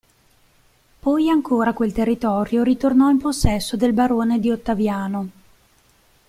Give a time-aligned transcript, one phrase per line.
[0.99, 5.29] Poi ancora quel territorio ritornò in possesso del barone di Ottaviano.